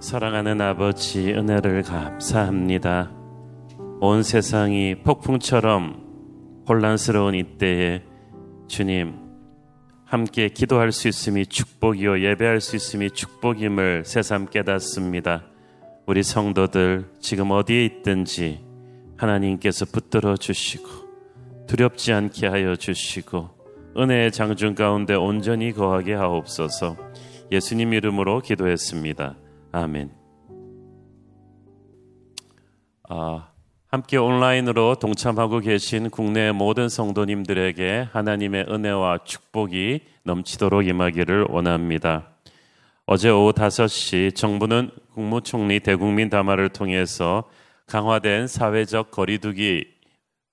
사랑하는 0.00 0.62
아버지 0.62 1.30
은혜를 1.30 1.82
감사합니다. 1.82 3.12
온 4.00 4.22
세상이 4.22 5.02
폭풍처럼 5.04 6.64
혼란스러운 6.66 7.34
이때에 7.34 8.02
주님 8.66 9.14
함께 10.06 10.48
기도할 10.48 10.90
수 10.90 11.06
있음이 11.06 11.44
축복이요 11.44 12.22
예배할 12.22 12.62
수 12.62 12.76
있음이 12.76 13.10
축복임을 13.10 14.04
새삼 14.06 14.46
깨닫습니다. 14.46 15.44
우리 16.06 16.22
성도들 16.22 17.10
지금 17.20 17.50
어디에 17.50 17.84
있든지 17.84 18.64
하나님께서 19.18 19.84
붙들어 19.84 20.34
주시고 20.34 20.88
두렵지 21.66 22.14
않게 22.14 22.46
하여 22.46 22.74
주시고 22.74 23.50
은혜의 23.98 24.32
장중 24.32 24.74
가운데 24.74 25.14
온전히 25.14 25.72
거하게 25.72 26.14
하옵소서 26.14 26.96
예수님 27.52 27.92
이름으로 27.92 28.40
기도했습니다. 28.40 29.36
아멘. 29.72 30.10
아, 33.08 33.50
함께 33.86 34.16
온라인으로 34.16 34.96
동참하고 34.96 35.60
계신 35.60 36.10
국내 36.10 36.52
모든 36.52 36.88
성도님들에게 36.88 38.08
하나님의 38.12 38.66
은혜와 38.68 39.24
축복이 39.24 40.00
넘치도록 40.24 40.86
임하기를 40.86 41.46
원합니다. 41.50 42.28
어제 43.06 43.30
오후 43.30 43.52
5시 43.52 44.36
정부는 44.36 44.90
국무총리 45.12 45.80
대국민 45.80 46.30
담화를 46.30 46.68
통해서 46.68 47.50
강화된 47.86 48.46
사회적 48.46 49.10
거리두기 49.10 49.86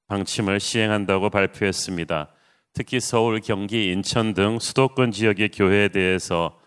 방침을 0.08 0.60
시행한다고 0.60 1.30
발표했습니다. 1.30 2.30
특히 2.74 3.00
서울, 3.00 3.40
경기, 3.42 3.92
인천 3.92 4.34
등 4.34 4.58
수도권 4.58 5.12
지역의 5.12 5.50
교회에 5.50 5.90
대해서 5.90 6.58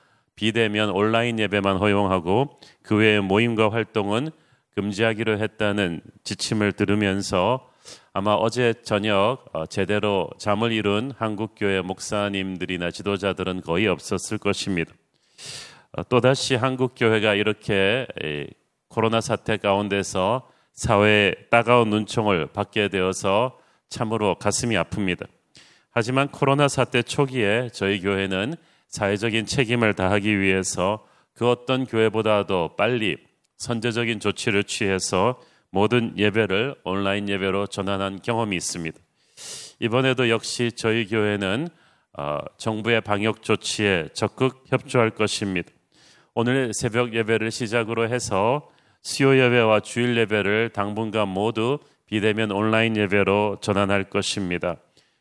비대면 0.40 0.88
온라인 0.88 1.38
예배만 1.38 1.76
허용하고 1.76 2.58
그 2.82 2.96
외의 2.96 3.20
모임과 3.20 3.72
활동은 3.72 4.30
금지하기로 4.74 5.38
했다는 5.38 6.00
지침을 6.24 6.72
들으면서 6.72 7.68
아마 8.14 8.32
어제 8.32 8.72
저녁 8.82 9.44
어, 9.52 9.66
제대로 9.66 10.30
잠을 10.38 10.72
이룬 10.72 11.12
한국교회 11.18 11.82
목사님들이나 11.82 12.90
지도자들은 12.90 13.60
거의 13.60 13.86
없었을 13.86 14.38
것입니다. 14.38 14.94
어, 15.92 16.04
또다시 16.04 16.54
한국교회가 16.54 17.34
이렇게 17.34 18.06
코로나 18.88 19.20
사태 19.20 19.58
가운데서 19.58 20.48
사회의 20.72 21.36
따가운 21.50 21.90
눈총을 21.90 22.46
받게 22.46 22.88
되어서 22.88 23.58
참으로 23.90 24.36
가슴이 24.36 24.74
아픕니다. 24.74 25.28
하지만 25.90 26.28
코로나 26.28 26.66
사태 26.66 27.02
초기에 27.02 27.68
저희 27.74 28.00
교회는 28.00 28.54
사회적인 28.90 29.46
책임을 29.46 29.94
다하기 29.94 30.38
위해서 30.38 31.06
그 31.34 31.48
어떤 31.48 31.86
교회보다도 31.86 32.76
빨리 32.76 33.16
선제적인 33.56 34.20
조치를 34.20 34.64
취해서 34.64 35.40
모든 35.70 36.16
예배를 36.18 36.74
온라인 36.84 37.28
예배로 37.28 37.68
전환한 37.68 38.20
경험이 38.22 38.56
있습니다. 38.56 38.98
이번에도 39.78 40.28
역시 40.28 40.72
저희 40.72 41.06
교회는 41.06 41.68
어, 42.18 42.38
정부의 42.58 43.00
방역 43.00 43.42
조치에 43.42 44.08
적극 44.12 44.64
협조할 44.68 45.10
것입니다. 45.10 45.70
오늘 46.34 46.74
새벽 46.74 47.14
예배를 47.14 47.50
시작으로 47.50 48.08
해서 48.08 48.68
수요 49.02 49.38
예배와 49.38 49.80
주일 49.80 50.16
예배를 50.16 50.70
당분간 50.70 51.28
모두 51.28 51.78
비대면 52.06 52.50
온라인 52.50 52.96
예배로 52.96 53.58
전환할 53.60 54.04
것입니다. 54.10 54.76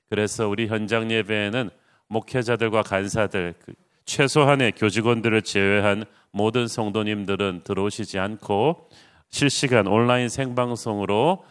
그래서 0.10 0.48
우리 0.48 0.68
현장 0.68 1.12
예배에는 1.12 1.70
목회자들과 2.10 2.84
간사들, 2.84 3.54
그 3.64 3.74
최소한의 4.06 4.74
교직원들을 4.74 5.42
제외한 5.44 6.06
모든 6.32 6.68
성도님들은 6.68 7.62
들어오시지 7.64 8.20
않고 8.20 8.90
실시간 9.30 9.88
온라인 9.88 10.28
생방송으로 10.30 11.44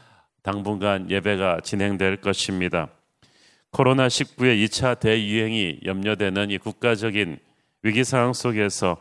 당분간 0.43 1.11
예배가 1.11 1.61
진행될 1.63 2.21
것입니다. 2.21 2.89
코로나19의 3.73 4.65
2차 4.65 4.99
대유행이 4.99 5.81
염려되는 5.85 6.51
이 6.51 6.59
국가적인 6.59 7.39
위기 7.83 8.03
상황 8.03 8.33
속에서 8.33 8.97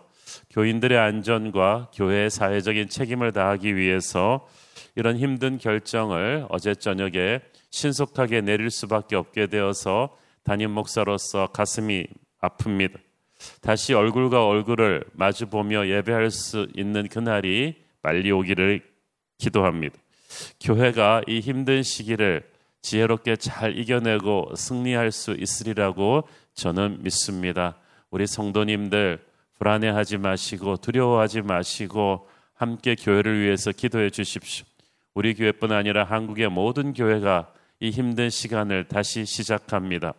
교인들의 0.52 0.98
안전과 0.98 1.92
교회의 1.96 2.30
사회적인 2.30 2.90
책임을 2.90 3.32
다하기 3.32 3.76
위해서 3.76 4.48
이런 4.96 5.18
힘든 5.18 5.58
결정을 5.58 6.46
어제 6.50 6.76
저녁에 6.76 7.40
신속하게 7.72 8.42
내릴 8.42 8.70
수밖에 8.70 9.16
없게 9.16 9.48
되어서 9.48 10.16
담임 10.48 10.72
목사로서 10.72 11.48
가슴이 11.48 12.08
아픕니다. 12.40 13.00
다시 13.60 13.94
얼굴과 13.94 14.48
얼굴을 14.48 15.04
마주 15.12 15.48
보며 15.48 15.86
예배할 15.90 16.32
수 16.32 16.68
있는 16.74 17.10
그날이 17.10 17.76
빨리 18.02 18.32
오기를 18.32 18.82
기도합니다. 19.38 19.98
교회가 20.62 21.24
이 21.28 21.42
힘든 21.42 21.84
시기를 21.84 22.50
지혜롭게 22.82 23.36
잘 23.36 23.78
이겨내고 23.78 24.54
승리할 24.56 25.12
수 25.12 25.34
있으리라고 25.34 26.26
저는 26.54 27.04
믿습니다. 27.04 27.76
우리 28.10 28.26
성도님들 28.26 29.20
불안해하지 29.60 30.18
마시고 30.18 30.78
두려워하지 30.78 31.42
마시고 31.42 32.30
함께 32.54 32.96
교회를 32.96 33.42
위해서 33.42 33.74
기도해 33.74 34.12
주십시오. 34.12 34.66
우리 35.14 35.34
교회뿐 35.34 35.74
아니라 35.74 36.06
한국의 36.06 36.48
모든 36.48 36.94
교회가 36.94 37.52
이 37.82 37.90
힘든 37.90 38.30
시간을 38.30 38.86
다시 38.88 39.26
시작합니다. 39.26 40.14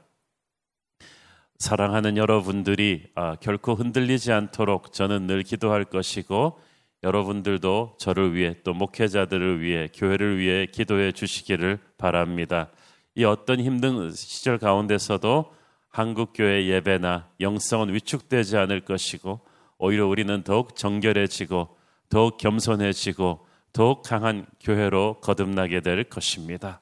사랑하는 1.59 2.17
여러분들이 2.17 3.09
아, 3.17 3.35
결코 3.41 3.75
흔들리지 3.75 4.31
않도록 4.33 4.93
저는 4.93 5.27
늘 5.27 5.43
기도할 5.43 5.85
것이고 5.85 6.61
여러분들도 7.03 7.97
저를 7.99 8.35
위해 8.35 8.55
또 8.63 8.73
목회자들을 8.75 9.61
위해 9.61 9.89
교회를 9.93 10.39
위해 10.39 10.67
기도해 10.67 11.11
주시기를 11.11 11.81
바랍니다. 11.99 12.71
이 13.17 13.25
어떤 13.25 13.59
힘든 13.59 14.13
시절 14.13 14.59
가운데서도 14.59 15.53
한국 15.89 16.33
교회 16.33 16.67
예배나 16.67 17.29
영성은 17.41 17.93
위축되지 17.93 18.57
않을 18.57 18.83
것이고 18.83 19.41
오히려 19.79 20.07
우리는 20.07 20.43
더욱 20.45 20.77
정결해지고 20.77 21.77
더욱 22.09 22.39
겸손해지고 22.39 23.47
더욱 23.73 24.03
강한 24.03 24.47
교회로 24.61 25.19
거듭나게 25.21 25.81
될 25.81 26.05
것입니다. 26.05 26.81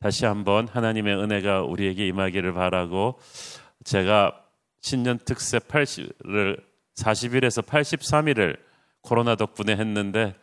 다시 0.00 0.26
한번 0.26 0.68
하나님의 0.68 1.16
은혜가 1.16 1.62
우리에게 1.62 2.06
임하기를 2.06 2.52
바라고 2.52 3.18
제가 3.84 4.44
신년 4.80 5.18
특세 5.18 5.58
80을 5.58 6.62
40일에서 6.96 7.64
83일을 7.64 8.58
코로나 9.02 9.36
덕분에 9.36 9.76
했는데 9.76 10.34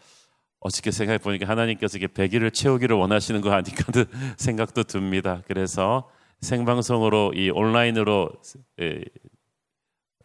어저께 0.59 0.91
생각해 0.91 1.19
보니까 1.19 1.47
하나님께서 1.47 1.97
이게 1.97 2.07
100일을 2.07 2.53
채우기를 2.53 2.95
원하시는 2.95 3.39
거 3.41 3.51
아닐까 3.51 3.85
생각도 4.37 4.83
듭니다. 4.83 5.41
그래서 5.47 6.09
생방송으로 6.41 7.33
이 7.35 7.49
온라인으로 7.49 8.31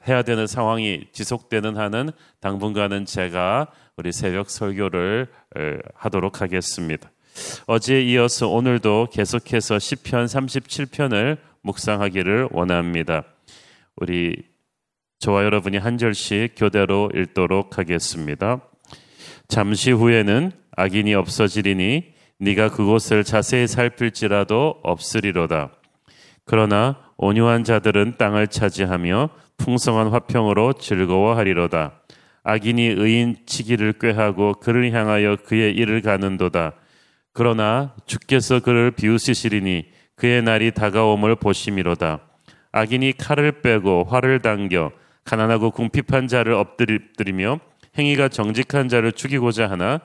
해야 0.08 0.22
되는 0.22 0.46
상황이 0.46 1.06
지속되는 1.12 1.76
한은 1.76 2.10
당분간은 2.40 3.04
제가 3.04 3.68
우리 3.96 4.12
새벽 4.12 4.48
설교를 4.48 5.28
하도록 5.94 6.40
하겠습니다. 6.40 7.10
어제에 7.66 8.00
이어서 8.02 8.48
오늘도 8.48 9.08
계속해서 9.12 9.78
시편 9.78 10.24
37편을 10.24 11.38
묵상하기를 11.62 12.48
원합니다. 12.52 13.24
우리 13.96 14.36
저와 15.18 15.44
여러분이 15.44 15.76
한 15.76 15.98
절씩 15.98 16.54
교대로 16.56 17.10
읽도록 17.14 17.76
하겠습니다. 17.78 18.62
잠시 19.48 19.90
후에는 19.90 20.52
악인이 20.76 21.14
없어지리니 21.14 22.14
네가 22.38 22.70
그곳을 22.70 23.22
자세히 23.22 23.66
살필지라도 23.66 24.80
없으리로다. 24.82 25.72
그러나 26.46 26.96
온유한 27.18 27.64
자들은 27.64 28.14
땅을 28.16 28.48
차지하며 28.48 29.28
풍성한 29.58 30.08
화평으로 30.08 30.72
즐거워하리로다. 30.74 32.00
악인이 32.42 32.82
의인 32.82 33.36
치기를 33.44 33.94
꾀하고 34.00 34.54
그를 34.54 34.90
향하여 34.92 35.36
그의 35.44 35.74
일을 35.74 36.00
가는도다. 36.00 36.72
그러나 37.34 37.94
주께서 38.06 38.60
그를 38.60 38.90
비웃으시리니 38.90 39.86
그의 40.20 40.42
날이 40.42 40.70
다가옴을 40.70 41.36
보심이로다. 41.36 42.20
악인이 42.72 43.14
칼을 43.16 43.62
빼고 43.62 44.04
활을 44.04 44.40
당겨 44.40 44.92
가난하고 45.24 45.70
궁핍한 45.70 46.28
자를 46.28 46.52
엎드리며 46.52 47.58
행위가 47.98 48.28
정직한 48.28 48.90
자를 48.90 49.12
죽이고자 49.12 49.70
하나 49.70 50.00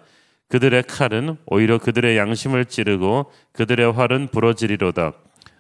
그들의 0.48 0.84
칼은 0.84 1.36
오히려 1.48 1.80
그들의 1.80 2.18
양심을 2.18 2.64
찌르고 2.64 3.30
그들의 3.52 3.92
활은 3.92 4.30
부러지리로다. 4.30 5.12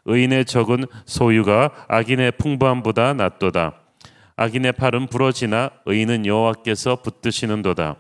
의인의 0.05 0.45
적은 0.45 0.85
소유가 1.05 1.71
악인의 1.89 2.33
풍부함보다 2.37 3.13
낫도다. 3.13 3.73
악인의 4.37 4.71
팔은 4.71 5.07
부러지나 5.07 5.71
의인은 5.85 6.25
여호와께서 6.25 7.01
붙드시는도다. 7.01 7.97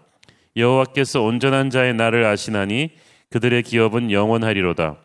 여호와께서 0.55 1.21
온전한 1.21 1.69
자의 1.69 1.93
날을 1.93 2.23
아시나니 2.23 2.91
그들의 3.29 3.61
기업은 3.63 4.09
영원하리로다. 4.11 5.04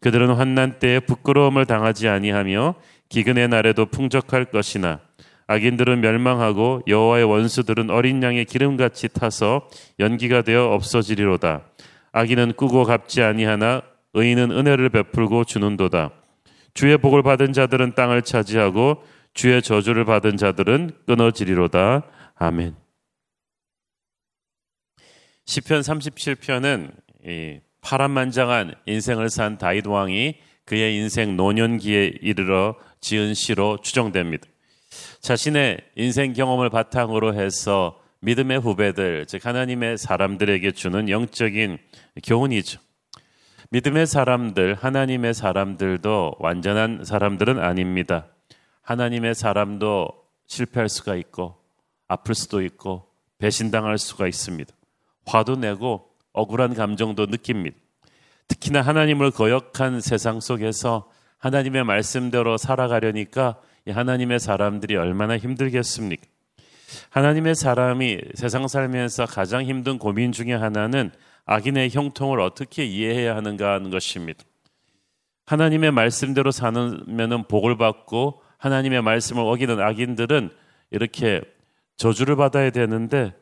그들은 0.00 0.34
환난 0.34 0.78
때에 0.78 1.00
부끄러움을 1.00 1.66
당하지 1.66 2.08
아니하며 2.08 2.74
기근의 3.08 3.48
날에도 3.48 3.86
풍족할 3.86 4.46
것이나 4.46 5.00
악인들은 5.46 6.02
멸망하고 6.02 6.82
여호와의 6.86 7.24
원수들은 7.24 7.88
어린 7.90 8.22
양의 8.22 8.44
기름같이 8.44 9.08
타서 9.08 9.68
연기가 9.98 10.42
되어 10.42 10.72
없어지리로다. 10.74 11.62
악인은 12.12 12.52
꾸고 12.52 12.84
갚지 12.84 13.22
아니하나 13.22 13.82
의인은 14.12 14.50
은혜를 14.50 14.90
베풀고 14.90 15.44
주는도다. 15.44 16.10
주의 16.74 16.96
복을 16.98 17.22
받은 17.22 17.54
자들은 17.54 17.94
땅을 17.94 18.22
차지하고 18.22 19.02
주의 19.32 19.62
저주를 19.62 20.04
받은 20.04 20.36
자들은 20.36 20.90
끊어지리로다. 21.06 22.02
아멘. 22.36 22.76
시편 25.46 25.80
37편은 25.80 26.92
파란만장한 27.88 28.74
인생을 28.84 29.30
산 29.30 29.56
다윗 29.56 29.86
왕이 29.86 30.34
그의 30.66 30.96
인생 30.96 31.38
노년기에 31.38 32.18
이르러 32.20 32.76
지은 33.00 33.32
시로 33.32 33.78
추정됩니다. 33.80 34.46
자신의 35.20 35.78
인생 35.96 36.34
경험을 36.34 36.68
바탕으로 36.68 37.32
해서 37.32 37.98
믿음의 38.20 38.60
후배들, 38.60 39.24
즉 39.26 39.46
하나님의 39.46 39.96
사람들에게 39.96 40.72
주는 40.72 41.08
영적인 41.08 41.78
교훈이죠. 42.26 42.78
믿음의 43.70 44.06
사람들, 44.06 44.74
하나님의 44.74 45.32
사람들도 45.32 46.34
완전한 46.40 47.04
사람들은 47.04 47.58
아닙니다. 47.58 48.26
하나님의 48.82 49.34
사람도 49.34 50.08
실패할 50.46 50.90
수가 50.90 51.16
있고 51.16 51.56
아플 52.06 52.34
수도 52.34 52.60
있고 52.60 53.08
배신당할 53.38 53.96
수가 53.96 54.26
있습니다. 54.26 54.74
화도 55.24 55.56
내고 55.56 56.07
억울한 56.38 56.74
감정도 56.74 57.26
느낍니다. 57.26 57.76
특히나 58.48 58.80
하나님을 58.80 59.30
거역한 59.30 60.00
세상 60.00 60.40
속에서 60.40 61.10
하나님의 61.38 61.84
말씀대로 61.84 62.56
살아가려니까 62.56 63.60
하나님의 63.88 64.40
사람들이 64.40 64.96
얼마나 64.96 65.36
힘들겠습니까? 65.38 66.22
하나님의 67.10 67.54
사람이 67.54 68.20
세상 68.34 68.66
살면서 68.66 69.26
가장 69.26 69.64
힘든 69.64 69.98
고민 69.98 70.32
중에 70.32 70.54
하나는 70.54 71.10
악인의 71.44 71.90
형통을 71.90 72.40
어떻게 72.40 72.84
이해해야 72.84 73.36
하는가 73.36 73.74
하는 73.74 73.90
것입니다. 73.90 74.44
하나님의 75.46 75.92
말씀대로 75.92 76.50
사는 76.50 77.04
복을 77.48 77.78
받고 77.78 78.42
하나님의 78.58 79.02
말씀을 79.02 79.42
어기는 79.44 79.80
악인들은 79.80 80.50
이렇게 80.90 81.40
저주를 81.96 82.36
받아야 82.36 82.70
되는데 82.70 83.34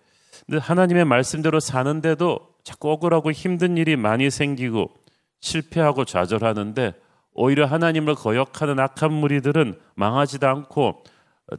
하나님의 0.48 1.04
말씀대로 1.04 1.60
사는데도 1.60 2.55
자꾸 2.66 2.90
억울하고 2.90 3.30
힘든 3.30 3.76
일이 3.76 3.94
많이 3.94 4.28
생기고 4.28 4.92
실패하고 5.38 6.04
좌절하는데 6.04 6.94
오히려 7.32 7.64
하나님을 7.64 8.16
거역하는 8.16 8.80
악한 8.80 9.12
무리들은 9.12 9.78
망하지도 9.94 10.48
않고 10.48 11.04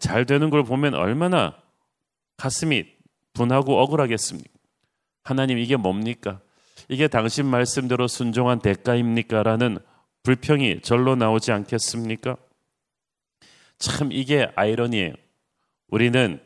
잘 0.02 0.26
되는 0.26 0.50
걸 0.50 0.66
보면 0.66 0.96
얼마나 0.96 1.56
가슴이 2.36 2.84
분하고 3.32 3.80
억울하겠습니까? 3.80 4.50
하나님 5.24 5.60
이게 5.60 5.78
뭡니까? 5.78 6.42
이게 6.90 7.08
당신 7.08 7.46
말씀대로 7.46 8.10
순종한 8.10 8.60
대가입니까? 8.60 9.44
라는 9.44 9.78
불평이 10.24 10.82
절로 10.82 11.16
나오지 11.16 11.54
않겠습니까? 11.54 12.36
참 13.80 14.12
이게 14.12 14.52
아이러니에요. 14.58 15.14
우리는 15.88 16.42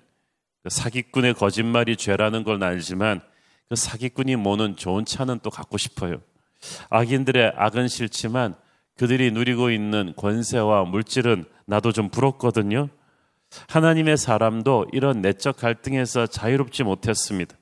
그 0.61 0.69
사기꾼의 0.69 1.33
거짓말이 1.33 1.97
죄라는 1.97 2.43
걸 2.43 2.63
알지만 2.63 3.21
그 3.71 3.77
사기꾼이 3.77 4.35
모는 4.35 4.75
좋은 4.75 5.05
차는 5.05 5.39
또 5.43 5.49
갖고 5.49 5.77
싶어요. 5.77 6.17
악인들의 6.89 7.53
악은 7.55 7.87
싫지만 7.87 8.53
그들이 8.97 9.31
누리고 9.31 9.71
있는 9.71 10.11
권세와 10.17 10.83
물질은 10.83 11.45
나도 11.67 11.93
좀 11.93 12.09
부럽거든요. 12.09 12.89
하나님의 13.69 14.17
사람도 14.17 14.87
이런 14.91 15.21
내적 15.21 15.55
갈등에서 15.55 16.27
자유롭지 16.27 16.83
못했습니다. 16.83 17.55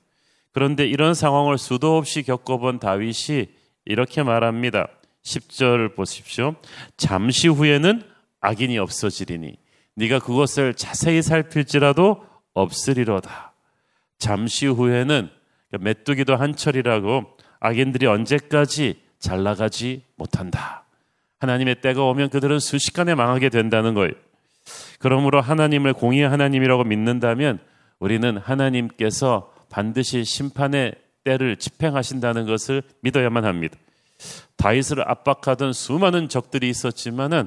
그런데 0.50 0.84
이런 0.84 1.14
상황을 1.14 1.58
수도 1.58 1.96
없이 1.96 2.24
겪어본 2.24 2.80
다윗이 2.80 3.46
이렇게 3.84 4.24
말합니다. 4.24 4.88
10절 5.22 5.94
보십시오. 5.94 6.56
잠시 6.96 7.46
후에는 7.46 8.02
악인이 8.40 8.76
없어지리니 8.78 9.54
네가 9.94 10.18
그것을 10.18 10.74
자세히 10.74 11.22
살필지라도 11.22 12.26
없으리로다. 12.54 13.52
잠시 14.18 14.66
후에는 14.66 15.30
메뚜기도 15.78 16.36
한철이라고 16.36 17.36
악인들이 17.60 18.06
언제까지 18.06 19.00
잘 19.18 19.42
나가지 19.42 20.04
못한다. 20.16 20.84
하나님의 21.38 21.80
때가 21.80 22.02
오면 22.04 22.30
그들은 22.30 22.58
순식간에 22.58 23.14
망하게 23.14 23.48
된다는 23.48 23.94
거예요. 23.94 24.12
그러므로 24.98 25.40
하나님을 25.40 25.92
공의의 25.94 26.28
하나님이라고 26.28 26.84
믿는다면 26.84 27.58
우리는 27.98 28.36
하나님께서 28.36 29.52
반드시 29.68 30.24
심판의 30.24 30.94
때를 31.24 31.56
집행하신다는 31.56 32.46
것을 32.46 32.82
믿어야만 33.00 33.44
합니다. 33.44 33.76
다윗을 34.56 35.08
압박하던 35.08 35.72
수많은 35.72 36.28
적들이 36.28 36.68
있었지만은 36.68 37.46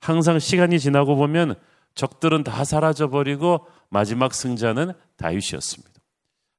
항상 0.00 0.38
시간이 0.38 0.78
지나고 0.78 1.16
보면 1.16 1.54
적들은 1.94 2.44
다 2.44 2.64
사라져 2.64 3.08
버리고 3.08 3.66
마지막 3.88 4.34
승자는 4.34 4.92
다윗이었습니다. 5.16 5.93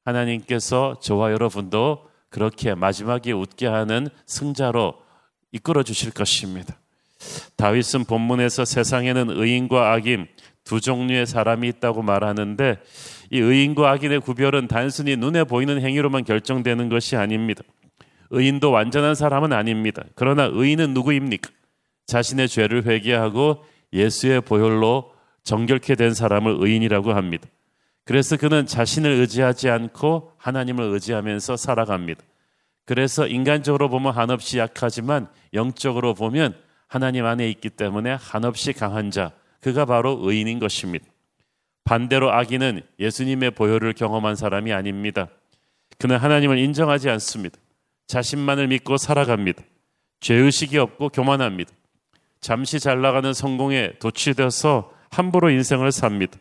하나님께서 0.06 1.00
저와 1.02 1.32
여러분도 1.32 2.08
그렇게 2.30 2.76
마지막에 2.76 3.32
웃게 3.32 3.68
하는 3.68 4.08
승자로 4.26 4.96
이끌어 5.52 5.84
주실 5.84 6.12
것입니다. 6.12 6.78
다윗은 7.56 8.06
본문에서 8.06 8.66
세상에는 8.66 9.30
의인과 9.32 9.94
악인 9.94 10.28
두 10.64 10.82
종류의 10.82 11.26
사람이 11.26 11.68
있다고 11.68 12.02
말하는데 12.02 12.78
이 13.32 13.40
의인과 13.40 13.90
악인의 13.92 14.20
구별은 14.22 14.68
단순히 14.68 15.16
눈에 15.16 15.44
보이는 15.44 15.80
행위로만 15.82 16.24
결정되는 16.24 16.90
것이 16.90 17.16
아닙니다. 17.16 17.64
의인도 18.32 18.72
완전한 18.72 19.16
사람은 19.16 19.54
아닙니다. 19.54 20.04
그러나 20.16 20.50
의인은 20.52 20.94
누구입니까? 20.94 21.50
자신의 22.08 22.48
죄를 22.50 22.86
회개하고 22.86 23.64
예수의 23.94 24.42
보혈로 24.42 25.12
정결케 25.44 25.96
된 25.96 26.14
사람을 26.14 26.58
의인이라고 26.60 27.14
합니다. 27.14 27.48
그래서 28.06 28.38
그는 28.38 28.66
자신을 28.66 29.12
의지하지 29.12 29.70
않고 29.70 30.32
하나님을 30.38 30.86
의지하면서 30.86 31.58
살아갑니다. 31.58 32.22
그래서 32.86 33.28
인간적으로 33.28 33.90
보면 33.90 34.14
한없이 34.14 34.60
약하지만 34.60 35.28
영적으로 35.54 36.14
보면 36.14 36.56
하나님 36.88 37.26
안에 37.26 37.50
있기 37.50 37.72
때문에 37.72 38.14
한없이 38.14 38.74
강한 38.74 39.10
자, 39.10 39.32
그가 39.60 39.86
바로 39.86 40.20
의인인 40.22 40.60
것입니다. 40.60 41.06
반대로 41.84 42.32
악인은 42.32 42.82
예수님의 43.00 43.52
보혈을 43.52 43.94
경험한 43.94 44.36
사람이 44.36 44.72
아닙니다. 44.72 45.28
그는 45.98 46.18
하나님을 46.18 46.60
인정하지 46.60 47.10
않습니다. 47.10 47.58
자신만을 48.08 48.68
믿고 48.68 48.98
살아갑니다. 48.98 49.64
죄의식이 50.20 50.78
없고 50.78 51.10
교만합니다. 51.10 51.72
잠시 52.40 52.80
잘 52.80 53.02
나가는 53.02 53.34
성공에 53.34 53.94
도취되어서 54.00 54.92
함부로 55.10 55.50
인생을 55.50 55.92
삽니다. 55.92 56.38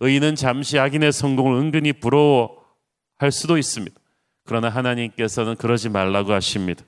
의인은 0.00 0.34
잠시 0.36 0.78
악인의 0.78 1.12
성공을 1.12 1.58
은근히 1.58 1.92
부러워할 1.92 3.30
수도 3.30 3.58
있습니다. 3.58 3.98
그러나 4.44 4.68
하나님께서는 4.68 5.56
그러지 5.56 5.88
말라고 5.88 6.32
하십니다. 6.32 6.84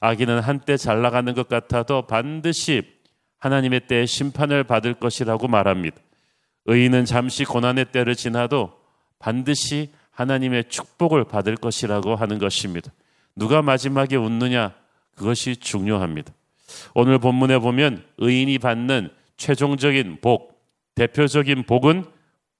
악인은 0.00 0.40
한때 0.40 0.76
잘 0.76 1.02
나가는 1.02 1.32
것 1.34 1.48
같아도 1.48 2.06
반드시 2.06 2.82
하나님의 3.38 3.86
때에 3.86 4.06
심판을 4.06 4.64
받을 4.64 4.94
것이라고 4.94 5.48
말합니다. 5.48 5.96
의인은 6.66 7.04
잠시 7.04 7.44
고난의 7.44 7.86
때를 7.92 8.14
지나도 8.16 8.72
반드시 9.18 9.92
하나님의 10.10 10.64
축복을 10.68 11.24
받을 11.24 11.56
것이라고 11.56 12.16
하는 12.16 12.38
것입니다. 12.38 12.90
누가 13.34 13.62
마지막에 13.62 14.16
웃느냐? 14.16 14.74
그것이 15.14 15.56
중요합니다. 15.56 16.32
오늘 16.94 17.18
본문에 17.18 17.58
보면 17.58 18.04
의인이 18.18 18.58
받는 18.58 19.10
최종적인 19.36 20.18
복, 20.20 20.60
대표적인 20.94 21.64
복은 21.64 22.04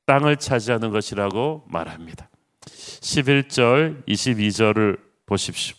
땅을 0.06 0.36
차지하는 0.36 0.90
것이라고 0.90 1.64
말합니다. 1.68 2.30
11절, 2.66 4.06
22절을 4.06 4.98
보십시오. 5.26 5.76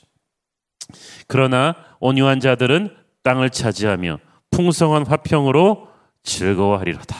그러나 1.27 1.75
온유한 2.00 2.39
자들은 2.39 2.96
땅을 3.24 3.50
차지하며 3.50 4.19
풍성한 4.51 5.05
화평으로 5.05 5.88
즐거워하리로다. 6.24 7.15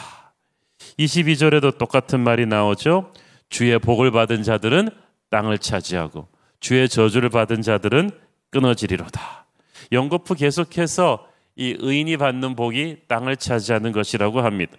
22절에도 1.00 1.78
똑같은 1.78 2.20
말이 2.20 2.46
나오죠. 2.46 3.12
주의 3.50 3.78
복을 3.78 4.12
받은 4.12 4.44
자들은 4.44 4.90
땅을 5.30 5.60
차지하고 5.60 6.28
주의 6.60 6.88
저주를 6.88 7.30
받은 7.30 7.62
자들은 7.62 8.12
끊어지리로다. 8.50 9.46
연거푸 9.92 10.36
계속해서 10.36 11.28
이 11.56 11.76
의인이 11.80 12.18
받는 12.18 12.56
복이 12.56 13.04
땅을 13.08 13.38
차지하는 13.38 13.92
것이라고 13.92 14.42
합니다. 14.42 14.78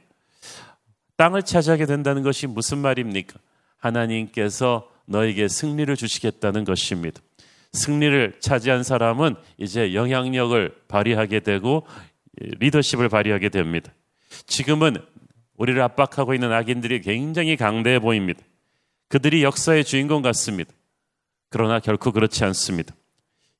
땅을 1.18 1.42
차지하게 1.42 1.87
된다는 1.87 2.22
것이 2.22 2.46
무슨 2.46 2.78
말입니까? 2.78 3.38
하나님께서 3.78 4.88
너에게 5.04 5.48
승리를 5.48 5.94
주시겠다는 5.94 6.64
것입니다. 6.64 7.20
승리를 7.72 8.37
차지한 8.40 8.82
사람은 8.84 9.34
이제 9.58 9.94
영향력을 9.94 10.75
발휘하게 10.87 11.40
되고 11.40 11.87
리더십을 12.37 13.08
발휘하게 13.08 13.48
됩니다. 13.48 13.92
지금은 14.46 14.96
우리를 15.56 15.80
압박하고 15.82 16.34
있는 16.34 16.52
악인들이 16.52 17.00
굉장히 17.00 17.56
강대해 17.56 17.98
보입니다. 17.98 18.40
그들이 19.08 19.42
역사의 19.42 19.84
주인공 19.84 20.22
같습니다. 20.22 20.70
그러나 21.50 21.80
결코 21.80 22.12
그렇지 22.12 22.44
않습니다. 22.44 22.94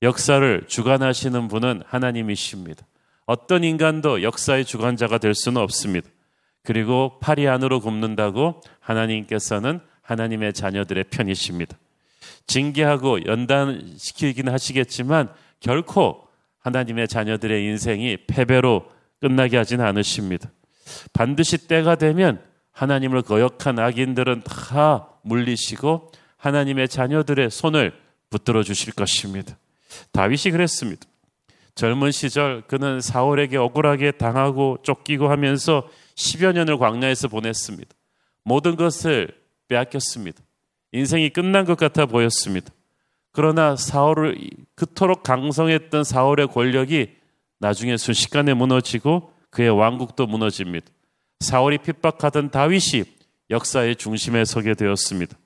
역사를 0.03 0.65
주관하시는 0.69 1.49
분은 1.49 1.83
하나님이십니다. 1.87 2.87
어떤 3.27 3.65
인간도 3.65 4.23
역사의 4.23 4.65
주관자가 4.65 5.19
될 5.19 5.35
수는 5.35 5.61
없습니다. 5.61 6.09
그리고 6.69 7.19
팔이 7.21 7.49
안으로 7.49 7.81
굽는다고 7.81 8.61
하나님께서는 8.81 9.81
하나님의 10.03 10.53
자녀들의 10.53 11.05
편이십니다. 11.05 11.79
징계하고 12.47 13.25
연단시키긴 13.25 14.51
하시겠지만 14.51 15.33
결코 15.61 16.29
하나님의 16.59 17.09
자녀들의 17.09 17.65
인생이 17.65 18.19
패배로 18.27 18.85
끝나게 19.19 19.57
하진 19.57 19.81
않으십니다. 19.81 20.51
반드시 21.15 21.67
때가 21.69 21.95
되면 21.95 22.39
하나님을 22.73 23.23
거역한 23.23 23.79
악인들은 23.79 24.43
다 24.43 25.09
물리시고 25.23 26.13
하나님의 26.37 26.89
자녀들의 26.89 27.51
손을 27.51 27.95
붙들어 28.29 28.63
주실 28.63 28.93
것입니다. 28.93 29.57
다윗이 30.13 30.53
그랬습니다. 30.53 31.07
젊은 31.75 32.11
시절 32.11 32.61
그는 32.67 33.01
사울에게 33.01 33.57
억울하게 33.57 34.11
당하고 34.11 34.79
쫓기고 34.83 35.31
하면서 35.31 35.89
10여 36.19 36.53
년을 36.53 36.79
광야에서 36.79 37.29
보냈습니다. 37.29 37.95
모든 38.43 38.77
것을 38.77 39.29
빼앗겼습니다. 39.69 40.43
인생이 40.93 41.31
끝난 41.31 41.65
것 41.65 41.79
같아 41.79 42.07
보였습니다. 42.07 42.73
그러나 43.31 43.77
사울을 43.77 44.37
그토록 44.75 45.23
강성했던 45.23 46.03
사울의 46.03 46.49
권력이 46.49 47.15
나중에 47.61 47.97
순식간에 47.97 48.55
무너지고 48.55 49.33
그의 49.51 49.71
왕국도 49.71 50.27
무너집니다. 50.27 50.87
사울이 51.41 51.79
핍박하던 51.79 52.51
다윗이 52.51 53.05
역사의 53.51 53.97
중심에 53.97 54.45
서게 54.45 54.75
되었습니다. 54.75 55.37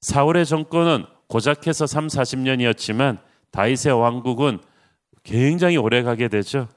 사울의 0.00 0.46
정권은 0.46 1.06
고작해서 1.26 1.86
3, 1.86 2.06
40년이었지만 2.06 3.18
다윗의 3.50 3.98
왕국은 4.00 4.60
굉장히 5.24 5.76
오래 5.76 6.02
가게 6.02 6.28
되죠. 6.28 6.68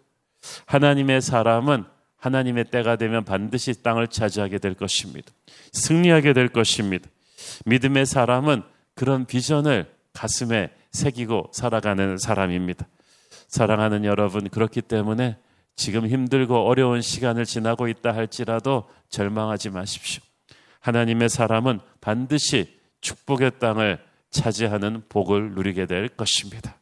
하나님의 0.65 1.21
사람은 1.21 1.85
하나님의 2.21 2.65
때가 2.65 2.97
되면 2.97 3.25
반드시 3.25 3.81
땅을 3.81 4.07
차지하게 4.07 4.59
될 4.59 4.75
것입니다. 4.75 5.31
승리하게 5.73 6.33
될 6.33 6.49
것입니다. 6.49 7.09
믿음의 7.65 8.05
사람은 8.05 8.61
그런 8.93 9.25
비전을 9.25 9.91
가슴에 10.13 10.69
새기고 10.91 11.49
살아가는 11.51 12.17
사람입니다. 12.17 12.87
사랑하는 13.47 14.05
여러분, 14.05 14.49
그렇기 14.49 14.81
때문에 14.83 15.37
지금 15.75 16.07
힘들고 16.07 16.67
어려운 16.67 17.01
시간을 17.01 17.45
지나고 17.45 17.87
있다 17.87 18.13
할지라도 18.13 18.87
절망하지 19.09 19.71
마십시오. 19.71 20.21
하나님의 20.81 21.27
사람은 21.27 21.79
반드시 22.01 22.77
축복의 23.01 23.53
땅을 23.59 23.99
차지하는 24.29 25.03
복을 25.09 25.53
누리게 25.53 25.87
될 25.87 26.07
것입니다. 26.07 26.75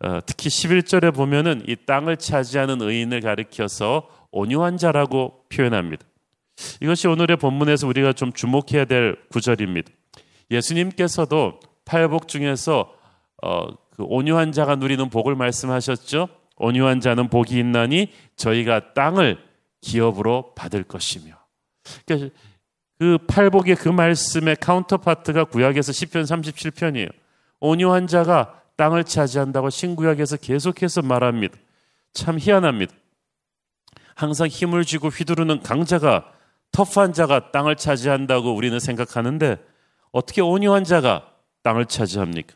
어, 0.00 0.18
특히 0.26 0.48
11절에 0.48 1.14
보면은 1.14 1.62
이 1.68 1.76
땅을 1.76 2.16
차지하는 2.16 2.82
의인을 2.82 3.20
가리켜서 3.20 4.08
온유한 4.32 4.78
자라고 4.78 5.44
표현합니다. 5.48 6.04
이것이 6.80 7.06
오늘의 7.06 7.36
본문에서 7.36 7.86
우리가 7.86 8.12
좀 8.12 8.32
주목해야 8.32 8.84
될 8.86 9.16
구절입니다. 9.30 9.90
예수님께서도 10.50 11.60
팔복 11.84 12.28
중에서 12.28 12.92
어, 13.42 13.66
그 13.90 14.04
온유한 14.04 14.52
자가 14.52 14.76
누리는 14.76 15.08
복을 15.10 15.34
말씀하셨죠. 15.34 16.28
온유한 16.56 17.00
자는 17.00 17.28
복이 17.28 17.58
있나니 17.58 18.08
저희가 18.36 18.94
땅을 18.94 19.38
기업으로 19.80 20.54
받을 20.54 20.82
것이며. 20.84 21.34
그러니까 22.06 22.34
그 22.98 23.18
팔복의 23.26 23.76
그 23.76 23.88
말씀의 23.88 24.56
카운터파트가 24.56 25.44
구약에서 25.44 25.92
10편 25.92 26.22
37편이에요. 26.22 27.10
온유한 27.58 28.06
자가 28.06 28.62
땅을 28.76 29.04
차지한다고 29.04 29.70
신구약에서 29.70 30.36
계속해서 30.36 31.02
말합니다. 31.02 31.56
참 32.12 32.38
희한합니다. 32.38 32.94
항상 34.14 34.48
힘을 34.48 34.84
쥐고 34.84 35.08
휘두르는 35.08 35.62
강자가 35.62 36.26
터프한 36.72 37.12
자가 37.12 37.50
땅을 37.52 37.76
차지한다고 37.76 38.54
우리는 38.54 38.78
생각하는데 38.78 39.58
어떻게 40.10 40.40
온유한 40.40 40.84
자가 40.84 41.26
땅을 41.62 41.86
차지합니까? 41.86 42.54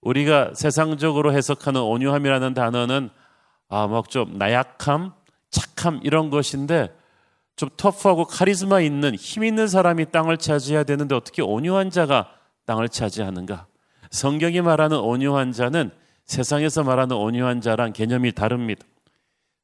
우리가 0.00 0.52
세상적으로 0.54 1.32
해석하는 1.32 1.80
온유함이라는 1.80 2.54
단어는 2.54 3.10
아, 3.68 3.86
막 3.86 4.08
좀 4.08 4.36
나약함, 4.38 5.12
착함 5.50 6.00
이런 6.02 6.30
것인데 6.30 6.88
좀 7.56 7.68
터프하고 7.76 8.24
카리스마 8.24 8.80
있는 8.80 9.14
힘 9.14 9.44
있는 9.44 9.68
사람이 9.68 10.10
땅을 10.10 10.38
차지해야 10.38 10.84
되는데 10.84 11.14
어떻게 11.14 11.42
온유한 11.42 11.90
자가 11.90 12.30
땅을 12.66 12.88
차지하는가? 12.88 13.66
성경이 14.10 14.60
말하는 14.60 14.98
온유한 14.98 15.52
자는 15.52 15.90
세상에서 16.24 16.82
말하는 16.82 17.16
온유한 17.16 17.60
자랑 17.60 17.92
개념이 17.92 18.32
다릅니다. 18.32 18.84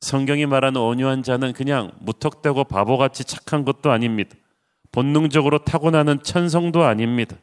성경이 0.00 0.46
말하는 0.46 0.80
온유한 0.80 1.22
자는 1.22 1.52
그냥 1.52 1.92
무턱대고 2.00 2.64
바보같이 2.64 3.24
착한 3.24 3.64
것도 3.64 3.90
아닙니다. 3.90 4.36
본능적으로 4.92 5.58
타고나는 5.58 6.22
천성도 6.22 6.84
아닙니다. 6.84 7.36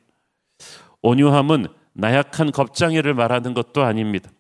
온유함은 1.02 1.68
나약한 1.94 2.52
겁장이를 2.52 3.14
말하는 3.14 3.54
것도 3.54 3.84
아닙니다. 3.84 4.32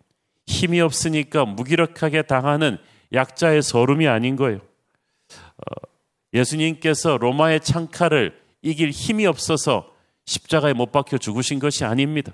힘이 0.48 0.82
없으니까 0.82 1.46
무기력하게 1.46 2.24
당하는 2.24 2.77
약자의 3.13 3.62
서름이 3.62 4.08
아닌 4.08 4.36
거예요. 4.36 4.60
어, 4.60 5.88
예수님께서 6.34 7.17
로마의 7.17 7.62
창칼을 7.62 8.39
이길 8.62 8.89
힘이 8.89 9.25
없어서 9.25 9.89
십자가에 10.25 10.74
못 10.74 10.91
박혀 10.91 11.17
죽으신 11.17 11.60
것이 11.60 11.86
아닙니다. 11.86 12.32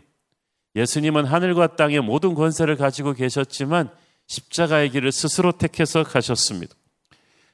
예수님은 0.76 1.26
하늘과 1.26 1.76
땅의 1.76 2.02
모든 2.02 2.36
권세를 2.36 2.76
가지고 2.78 3.14
계셨지만 3.14 3.90
십자가의 4.30 4.92
길을 4.92 5.12
스스로 5.12 5.52
택해서 5.52 6.04
가셨습니다. 6.04 6.74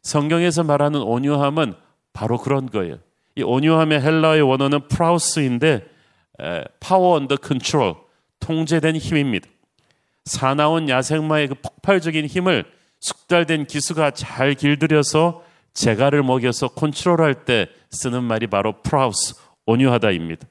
성경에서 0.04 0.64
말하는 0.64 1.02
온유함은 1.02 1.74
바로 2.14 2.38
그런 2.38 2.70
거예요. 2.70 3.00
이 3.36 3.42
온유함의 3.42 4.02
헬라의 4.02 4.42
원어는 4.44 4.88
πραΰς인데 4.90 5.88
power 6.80 7.16
under 7.16 7.38
control 7.38 7.96
통제된 8.40 8.98
힘입니다. 8.98 9.48
사나운 10.26 10.90
야생마의 10.90 11.48
그 11.48 11.56
폭발적인 11.56 12.26
힘을 12.26 12.66
숙달된 13.00 13.66
기수가 13.66 14.12
잘 14.12 14.54
길들여서 14.54 15.44
재갈을 15.74 16.24
먹여서 16.24 16.70
컨트롤할 16.70 17.46
때 17.46 17.68
쓰는 17.90 18.24
말이 18.24 18.48
바로 18.48 18.82
πραΰς 18.82 19.36
온유하다입니다. 19.66 20.48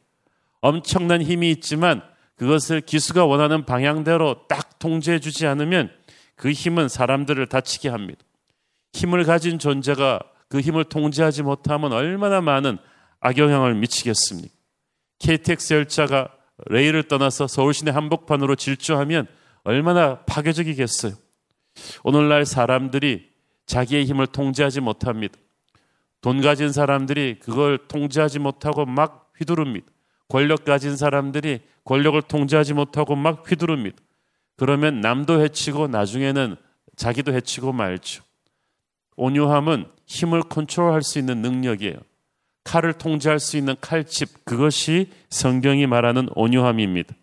엄청난 0.61 1.23
힘이 1.23 1.51
있지만 1.51 2.03
그것을 2.37 2.81
기수가 2.81 3.27
원하는 3.27 3.65
방향대로 3.65 4.47
딱 4.49 4.79
통제해 4.79 5.21
주지 5.21 5.47
않으면 5.47 5.91
그 6.37 6.53
힘은 6.53 6.89
사람들을 6.89 7.47
다치게 7.47 7.89
합니다. 7.89 8.21
힘을 8.93 9.25
가진 9.25 9.59
존재가 9.59 10.21
그 10.49 10.61
힘을 10.61 10.85
통제하지 10.85 11.43
못하면 11.43 11.93
얼마나 11.93 12.41
많은 12.41 12.79
악영향을 13.21 13.75
미치겠습니까? 13.75 14.55
KTX 15.19 15.75
열차가 15.75 16.29
레일을 16.67 17.05
떠나서 17.05 17.47
서울시내 17.47 17.91
한복판으로 17.91 18.55
질주하면 18.57 19.27
얼마나 19.65 20.21
파괴적이겠어요. 20.25 21.15
오늘날 22.05 22.45
사람들이 22.45 23.29
자기의 23.67 24.05
힘을 24.05 24.27
통제하지 24.27 24.81
못합니다. 24.81 25.35
돈 26.21 26.41
가진 26.41 26.73
사람들이 26.73 27.39
그걸 27.41 27.79
통제하지 27.89 28.39
못하고 28.39 28.87
막 28.87 29.33
휘두릅니다. 29.39 29.87
권력 30.29 30.65
가진 30.65 30.97
사람들이 30.97 31.61
권력을 31.85 32.21
통제하지 32.23 32.75
못하고 32.75 33.17
막 33.17 33.51
휘두릅니다. 33.51 33.97
그러면 34.57 35.01
남도 35.01 35.43
해치고 35.43 35.89
나중에는 35.89 36.57
자기도 36.97 37.33
해치고 37.33 37.73
말죠. 37.73 38.23
온유함은 39.17 39.87
힘을 40.07 40.43
컨트롤할 40.43 41.03
수 41.03 41.19
있는 41.19 41.43
능력이에요. 41.43 41.97
칼을 42.65 42.95
통제할 42.95 43.41
수 43.41 43.57
있는 43.57 43.75
칼집, 43.81 44.45
그것이 44.45 45.11
성경이 45.29 45.87
말하는 45.87 46.29
온유함입니다. 46.35 47.15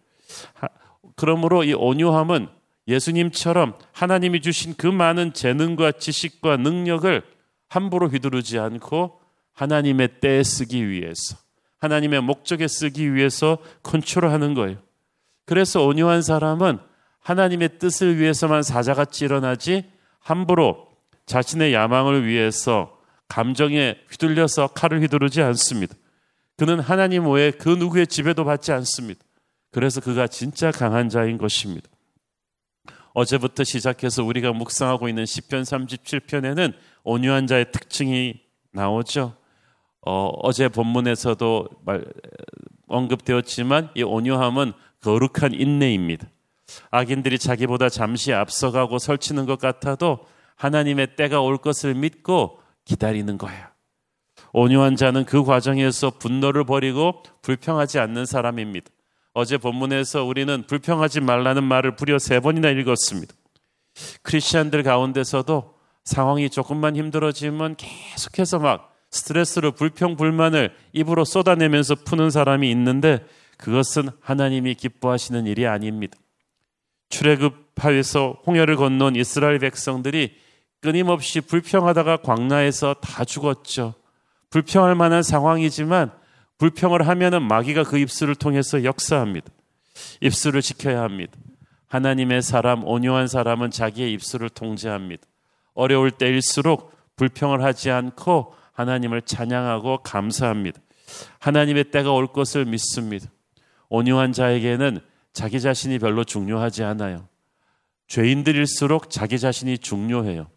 그러므로 1.16 1.64
이 1.64 1.74
온유함은 1.74 2.48
예수님처럼 2.88 3.76
하나님이 3.92 4.42
주신 4.42 4.76
그 4.78 4.88
많은 4.88 5.34
재능과 5.34 5.94
지식과 5.94 6.58
능력을 6.58 7.24
함부로 7.70 8.08
휘두르지 8.08 8.60
않고 8.60 9.20
하나님의 9.54 10.20
때에 10.20 10.44
쓰기 10.44 10.90
위해서, 10.90 11.38
하나님의 11.80 12.22
목적에 12.22 12.68
쓰기 12.68 13.14
위해서 13.14 13.58
컨트롤하는 13.84 14.54
거예요. 14.54 14.78
그래서 15.46 15.86
온유한 15.86 16.22
사람은 16.22 16.80
하나님의 17.22 17.80
뜻을 17.80 18.18
위해서만 18.18 18.64
사자같이 18.64 19.26
일어나지 19.26 19.86
함부로 20.20 20.88
자신의 21.26 21.74
야망을 21.74 22.26
위해서 22.26 22.98
감정에 23.28 23.98
휘둘려서 24.12 24.68
칼을 24.68 25.02
휘두르지 25.02 25.42
않습니다. 25.42 25.96
그는 26.58 26.80
하나님 26.80 27.30
외에 27.32 27.52
그 27.52 27.70
누구의 27.70 28.08
지배도 28.08 28.44
받지 28.44 28.72
않습니다. 28.72 29.22
그래서 29.72 30.02
그가 30.02 30.28
진짜 30.28 30.70
강한 30.70 31.10
자인 31.10 31.38
것입니다. 31.38 31.88
어제부터 33.14 33.64
시작해서 33.64 34.24
우리가 34.24 34.54
묵상하고 34.54 35.08
있는 35.10 35.24
10편 35.24 35.62
37편에는 35.62 36.74
온유한 37.04 37.48
자의 37.48 37.72
특징이 37.72 38.42
나오죠. 38.72 39.36
어, 40.02 40.32
어제 40.42 40.68
본문에서도 40.68 41.70
말, 41.86 42.06
언급되었지만 42.88 43.92
이 43.96 44.04
온유함은 44.04 44.74
거룩한 45.02 45.54
인내입니다. 45.54 46.28
악인들이 46.90 47.40
자기보다 47.40 47.90
잠시 47.90 48.34
앞서가고 48.34 49.00
설치는 49.00 49.46
것 49.46 49.60
같아도 49.60 50.20
하나님의 50.56 51.16
때가 51.16 51.42
올 51.42 51.58
것을 51.58 51.96
믿고 51.96 52.60
기다리는 52.86 53.38
거예요. 53.38 53.68
온유한 54.54 54.96
자는 54.96 55.26
그 55.26 55.44
과정에서 55.44 56.12
분노를 56.12 56.66
버리고 56.66 57.24
불평하지 57.42 58.00
않는 58.00 58.26
사람입니다. 58.26 58.90
어제 59.34 59.58
본문에서 59.58 60.26
우리는 60.26 60.64
불평하지 60.68 61.22
말라는 61.22 61.64
말을 61.64 61.96
무려 61.98 62.20
세 62.20 62.40
번이나 62.40 62.70
읽었습니다. 62.70 63.34
크리스천들 64.24 64.84
가운데서도 64.84 65.74
상황이 66.04 66.50
조금만 66.50 66.96
힘들어지면 66.96 67.76
계속해서 67.78 68.60
막 68.60 68.94
스트레스를 69.10 69.72
불평 69.72 70.16
불만을 70.16 70.74
입으로 70.94 71.26
쏟아내면서 71.26 71.96
푸는 71.96 72.30
사람이 72.30 72.70
있는데 72.72 73.26
그것은 73.58 74.10
하나님이 74.22 74.76
기뻐하시는 74.76 75.46
일이 75.46 75.68
아닙니다. 75.68 76.18
출애굽 77.12 77.72
하에서 77.76 78.38
홍해를 78.46 78.76
건넌 78.76 79.16
이스라엘 79.16 79.60
백성들이 79.60 80.36
끊임없이 80.82 81.42
불평하다가 81.42 82.18
광야에서 82.18 82.96
다 82.96 83.24
죽었죠. 83.24 83.94
불평할 84.50 84.96
만한 84.96 85.22
상황이지만 85.22 86.12
불평을 86.58 87.08
하면은 87.08 87.44
마귀가 87.44 87.84
그 87.84 87.98
입술을 87.98 88.36
통해서 88.36 88.84
역사합니다. 88.84 89.48
입술을 90.22 90.62
지켜야 90.62 91.02
합니다. 91.02 91.34
하나님의 91.88 92.42
사람, 92.42 92.86
온유한 92.86 93.28
사람은 93.28 93.72
자기의 93.72 94.12
입술을 94.14 94.50
통제합니다. 94.50 95.24
어려울 95.74 96.12
때일수록 96.12 96.92
불평을 97.16 97.64
하지 97.64 97.92
않고 97.92 98.54
하나님을 98.74 99.24
찬양하고 99.24 100.00
감사합니다. 100.00 100.80
하나님의 101.40 101.86
때가 101.92 102.12
올 102.12 102.28
것을 102.28 102.66
믿습니다. 102.66 103.28
온유한 103.90 104.32
자에게는 104.32 105.00
자기 105.34 105.62
자신이 105.62 106.00
별로 106.00 106.24
중요하지 106.24 106.84
않아요. 106.84 107.28
죄인들일수록 108.08 109.10
자기 109.10 109.40
자신이 109.40 109.78
중요해요. 109.78 110.48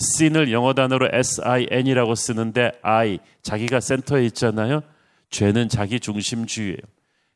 sin을 0.00 0.50
영어 0.50 0.74
단어로 0.74 1.08
S-I-N이라고 1.12 2.14
쓰는데 2.14 2.72
I, 2.82 3.20
자기가 3.42 3.80
센터에 3.80 4.26
있잖아요. 4.26 4.82
죄는 5.30 5.68
자기 5.68 6.00
중심주의예요. 6.00 6.78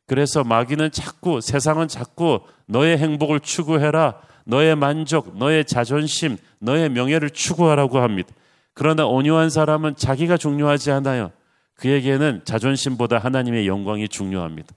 그래서 0.07 0.43
마귀는 0.43 0.91
자꾸, 0.91 1.39
세상은 1.39 1.87
자꾸 1.87 2.41
너의 2.65 2.97
행복을 2.97 3.39
추구해라. 3.39 4.19
너의 4.45 4.75
만족, 4.75 5.37
너의 5.37 5.63
자존심, 5.63 6.37
너의 6.59 6.89
명예를 6.89 7.29
추구하라고 7.29 7.99
합니다. 7.99 8.29
그러나 8.73 9.05
온유한 9.05 9.49
사람은 9.49 9.95
자기가 9.95 10.37
중요하지 10.37 10.91
않아요. 10.91 11.31
그에게는 11.75 12.41
자존심보다 12.43 13.19
하나님의 13.19 13.67
영광이 13.67 14.09
중요합니다. 14.09 14.73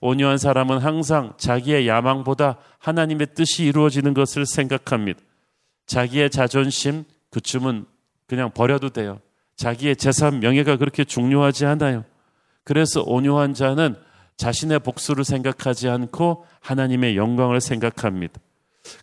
온유한 0.00 0.38
사람은 0.38 0.78
항상 0.78 1.34
자기의 1.36 1.86
야망보다 1.88 2.58
하나님의 2.78 3.28
뜻이 3.34 3.64
이루어지는 3.64 4.14
것을 4.14 4.46
생각합니다. 4.46 5.20
자기의 5.86 6.30
자존심, 6.30 7.04
그쯤은 7.30 7.84
그냥 8.26 8.50
버려도 8.52 8.90
돼요. 8.90 9.20
자기의 9.56 9.96
재산, 9.96 10.40
명예가 10.40 10.76
그렇게 10.76 11.04
중요하지 11.04 11.66
않아요. 11.66 12.04
그래서 12.64 13.02
온유한 13.02 13.54
자는 13.54 13.94
자신의 14.36 14.80
복수를 14.80 15.24
생각하지 15.24 15.88
않고 15.88 16.44
하나님의 16.60 17.16
영광을 17.16 17.60
생각합니다. 17.60 18.40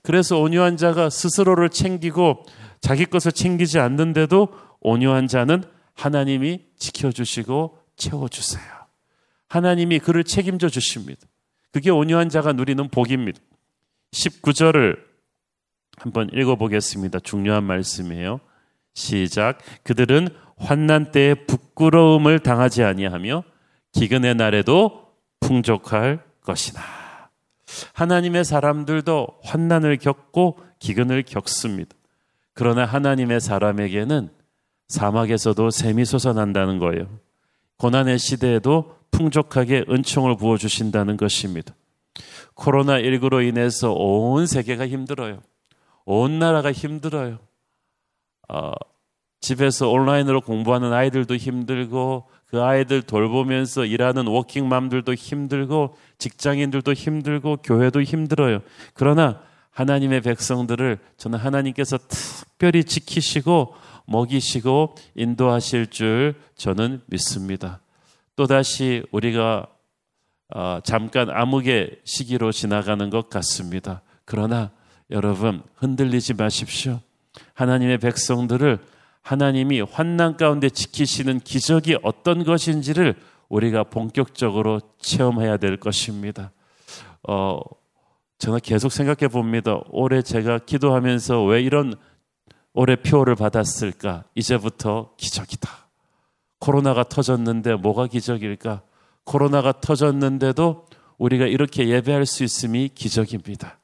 그래서 0.03 0.39
온유한 0.39 0.77
자가 0.77 1.09
스스로를 1.09 1.69
챙기고 1.69 2.43
자기 2.81 3.05
것을 3.05 3.31
챙기지 3.31 3.79
않는데도 3.79 4.50
온유한 4.81 5.27
자는 5.27 5.63
하나님이 5.93 6.65
지켜주시고 6.77 7.77
채워주세요. 7.95 8.80
하나님이 9.51 10.00
그를 10.00 10.24
책임져 10.24 10.70
주십니다. 10.70 11.27
그게 11.74 11.89
온유한 11.89 12.29
자가 12.29 12.53
누리는 12.53 12.88
복입니다. 12.88 13.41
19절을 14.13 14.98
한번 15.98 16.29
읽어보겠습니다. 16.31 17.20
중요한 17.20 17.66
말씀이에요. 17.66 18.40
시작. 18.94 19.57
그들은 19.83 20.29
환난 20.55 21.11
때에 21.11 21.33
부끄러움을 21.33 22.40
당하지 22.40 22.83
아니하며 22.83 23.44
기근의 23.92 24.35
날에도 24.35 25.11
풍족할 25.42 26.24
것이나. 26.46 26.79
하나님의 27.94 28.46
사람들도 28.46 29.27
환난을 29.44 29.98
겪고 29.98 30.59
기근을 30.79 31.24
겪습니다. 31.24 31.94
그러나 32.53 32.85
하나님의 32.85 33.42
사람에게는 33.42 34.29
사막에서도 34.87 35.72
샘이 35.72 36.05
솟아난다는 36.05 36.79
거예요. 36.79 37.20
고난의 37.79 38.18
시대에도 38.18 39.00
풍족하게 39.11 39.85
은총을 39.89 40.37
부어 40.37 40.57
주신다는 40.57 41.17
것입니다. 41.17 41.74
코로나 42.53 43.00
19로 43.00 43.45
인해서 43.47 43.91
온 43.91 44.45
세계가 44.45 44.87
힘들어요. 44.87 45.41
온 46.05 46.39
나라가 46.39 46.71
힘들어요. 46.71 47.39
어, 48.50 48.71
집에서 49.39 49.89
온라인으로 49.89 50.41
공부하는 50.41 50.93
아이들도 50.93 51.35
힘들고 51.35 52.25
그 52.45 52.61
아이들 52.61 53.01
돌보면서 53.01 53.85
일하는 53.85 54.27
워킹맘들도 54.27 55.13
힘들고 55.13 55.95
직장인들도 56.17 56.93
힘들고 56.93 57.57
교회도 57.57 58.03
힘들어요. 58.03 58.59
그러나 58.93 59.41
하나님의 59.71 60.21
백성들을 60.21 61.00
저는 61.17 61.39
하나님께서 61.39 61.97
특별히 61.97 62.83
지키시고 62.83 63.74
먹이시고 64.05 64.95
인도하실 65.15 65.87
줄 65.87 66.35
저는 66.55 67.01
믿습니다. 67.07 67.79
또다시 68.35 69.03
우리가 69.11 69.67
어, 70.53 70.79
잠깐 70.83 71.29
암흑의 71.29 72.01
시기로 72.03 72.51
지나가는 72.51 73.09
것 73.09 73.29
같습니다. 73.29 74.01
그러나 74.25 74.72
여러분 75.09 75.63
흔들리지 75.75 76.33
마십시오. 76.33 77.00
하나님의 77.53 78.00
백성들을 78.00 78.79
하나님이 79.22 79.81
환난 79.81 80.35
가운데 80.35 80.70
지키시는 80.70 81.39
기적이 81.39 81.98
어떤 82.03 82.44
것인지를 82.44 83.15
우리가 83.50 83.83
본격적으로 83.83 84.81
체험해야 85.00 85.57
될 85.57 85.77
것입니다. 85.77 86.51
어, 87.27 87.59
저는 88.39 88.59
계속 88.61 88.91
생각해 88.91 89.27
봅니다. 89.27 89.79
올해 89.91 90.22
제가 90.22 90.59
기도하면서 90.59 91.44
왜 91.46 91.61
이런 91.61 91.94
올해 92.74 92.96
표를 92.96 93.35
받았을까? 93.35 94.24
이제부터 94.33 95.13
기적이다. 95.17 95.70
코로나가 96.61 97.03
터졌는데 97.03 97.75
뭐가 97.75 98.05
기적일까? 98.05 98.83
코로나가 99.24 99.74
터졌는데도 99.74 100.85
우리가 101.17 101.47
이렇게 101.47 101.89
예배할 101.89 102.25
수 102.27 102.43
있음이 102.43 102.91
기적입니다. 102.93 103.79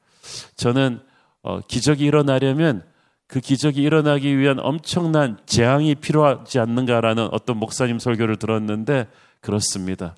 저는 0.56 1.00
어, 1.42 1.60
기적이 1.60 2.04
일어나려면 2.04 2.84
그 3.26 3.40
기적이 3.40 3.82
일어나기 3.82 4.38
위한 4.38 4.58
엄청난 4.60 5.38
재앙이 5.44 5.96
필요하지 5.96 6.60
않는가라는 6.60 7.28
어떤 7.32 7.58
목사님 7.58 7.98
설교를 7.98 8.36
들었는데 8.36 9.08
그렇습니다. 9.40 10.14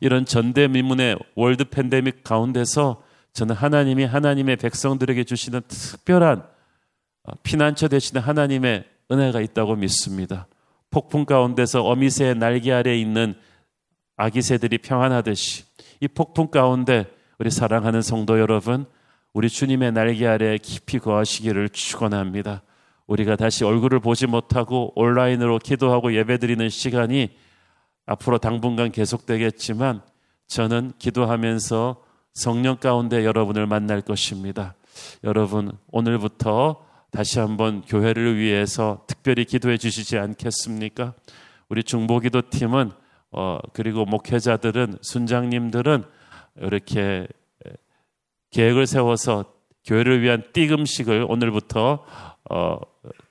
이런 0.00 0.24
전대미문의 0.24 1.16
월드 1.34 1.64
팬데믹 1.64 2.22
가운데서 2.22 3.02
저는 3.32 3.56
하나님이 3.56 4.04
하나님의 4.04 4.56
백성들에게 4.56 5.24
주시는 5.24 5.62
특별한 5.66 6.44
어, 7.24 7.32
피난처 7.42 7.88
되시는 7.88 8.22
하나님의 8.22 8.84
은혜가 9.10 9.40
있다고 9.40 9.74
믿습니다. 9.74 10.46
폭풍 10.94 11.24
가운데서 11.24 11.82
어미새의 11.82 12.36
날개 12.36 12.70
아래 12.70 12.96
있는 12.96 13.34
아기 14.16 14.42
새들이 14.42 14.78
평안하듯이 14.78 15.64
이 15.98 16.06
폭풍 16.06 16.52
가운데 16.52 17.12
우리 17.40 17.50
사랑하는 17.50 18.00
성도 18.00 18.38
여러분, 18.38 18.86
우리 19.32 19.48
주님의 19.50 19.90
날개 19.90 20.24
아래 20.24 20.56
깊이 20.56 21.00
거하시기를 21.00 21.70
축원합니다. 21.70 22.62
우리가 23.08 23.34
다시 23.34 23.64
얼굴을 23.64 23.98
보지 23.98 24.28
못하고 24.28 24.92
온라인으로 24.94 25.58
기도하고 25.58 26.14
예배드리는 26.14 26.68
시간이 26.68 27.30
앞으로 28.06 28.38
당분간 28.38 28.92
계속되겠지만 28.92 30.00
저는 30.46 30.92
기도하면서 31.00 32.04
성령 32.34 32.76
가운데 32.76 33.24
여러분을 33.24 33.66
만날 33.66 34.00
것입니다. 34.00 34.76
여러분, 35.24 35.72
오늘부터 35.90 36.83
다시 37.14 37.38
한번 37.38 37.82
교회를 37.82 38.38
위해서 38.38 39.04
특별히 39.06 39.44
기도해 39.44 39.76
주시지 39.76 40.18
않겠습니까? 40.18 41.14
우리 41.68 41.84
중보기도 41.84 42.50
팀은 42.50 42.90
어, 43.30 43.58
그리고 43.72 44.04
목회자들은 44.04 44.98
순장님들은 45.00 46.02
이렇게 46.56 47.28
계획을 48.50 48.88
세워서 48.88 49.44
교회를 49.84 50.22
위한 50.22 50.42
띠금식을 50.52 51.26
오늘부터 51.28 52.04
어, 52.50 52.78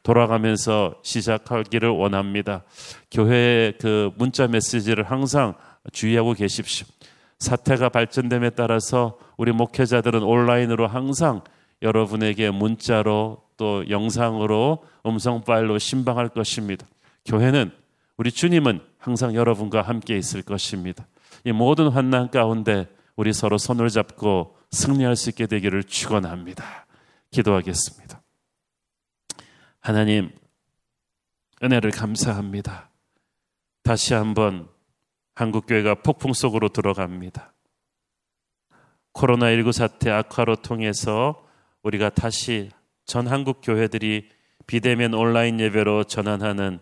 돌아가면서 0.01 0.95
시작하기를 1.03 1.89
원합니다. 1.89 2.63
교회의 3.11 3.73
그 3.79 4.11
문자 4.15 4.47
메시지를 4.47 5.03
항상 5.03 5.55
주의하고 5.91 6.31
계십시오. 6.31 6.87
사태가 7.39 7.89
발전됨에 7.89 8.51
따라서 8.51 9.17
우리 9.35 9.51
목회자들은 9.51 10.23
온라인으로 10.23 10.87
항상 10.87 11.41
여러분에게 11.81 12.49
문자로 12.49 13.42
또 13.57 13.89
영상으로 13.89 14.83
음성 15.05 15.43
파일로 15.43 15.77
신방할 15.79 16.29
것입니다. 16.29 16.85
교회는 17.25 17.71
우리 18.17 18.31
주님은 18.31 18.81
항상 18.97 19.35
여러분과 19.35 19.81
함께 19.81 20.17
있을 20.17 20.41
것입니다. 20.41 21.07
이 21.43 21.51
모든 21.51 21.89
환난 21.89 22.29
가운데 22.29 22.87
우리 23.15 23.33
서로 23.33 23.57
손을 23.57 23.89
잡고 23.89 24.57
승리할 24.71 25.15
수 25.15 25.29
있게 25.29 25.45
되기를 25.45 25.83
축원합니다. 25.83 26.85
기도하겠습니다. 27.31 28.21
하나님 29.79 30.31
은혜를 31.61 31.91
감사합니다. 31.91 32.89
다시 33.83 34.13
한번 34.13 34.67
한국 35.35 35.65
교회가 35.65 35.95
폭풍 35.95 36.33
속으로 36.33 36.69
들어갑니다. 36.69 37.53
코로나19 39.13 39.71
사태 39.71 40.09
악화로 40.09 40.57
통해서 40.57 41.45
우리가 41.83 42.09
다시 42.09 42.69
전 43.05 43.27
한국 43.27 43.61
교회들이 43.61 44.29
비대면 44.67 45.13
온라인 45.13 45.59
예배로 45.59 46.05
전환하는 46.05 46.79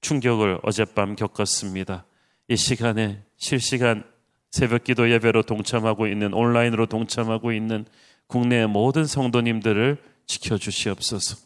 충격을 0.00 0.58
어젯밤 0.62 1.16
겪었습니다. 1.16 2.04
이 2.48 2.56
시간에 2.56 3.22
실시간 3.36 4.04
새벽 4.50 4.84
기도 4.84 5.10
예배로 5.10 5.42
동참하고 5.42 6.06
있는 6.06 6.34
온라인으로 6.34 6.86
동참하고 6.86 7.52
있는 7.52 7.86
국내 8.26 8.66
모든 8.66 9.06
성도님들을 9.06 9.98
지켜 10.26 10.58
주시옵소서. 10.58 11.36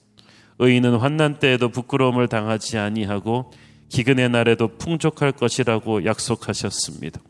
의인은 0.58 0.96
환난 0.96 1.38
때에도 1.38 1.68
부끄러움을 1.68 2.28
당하지 2.28 2.78
아니하고 2.78 3.52
기근의 3.88 4.28
날에도 4.28 4.76
풍족할 4.76 5.32
것이라고 5.32 6.04
약속하셨습니다. 6.04 7.20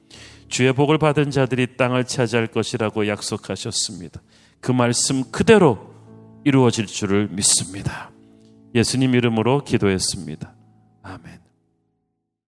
주의 0.49 0.73
복을 0.73 0.99
받은 0.99 1.31
자들이 1.31 1.77
땅을 1.77 2.05
차지할 2.05 2.49
것이라고 2.49 3.07
약속하셨습니다. 3.07 4.21
그 4.61 4.73
말씀 4.73 5.31
그대로 5.31 5.88
이루어질 6.45 6.87
줄을 6.87 7.29
믿습니다. 7.29 8.11
예수님 8.75 9.15
이름으로 9.15 9.65
기도했습니다. 9.65 10.55
아멘. 11.03 11.48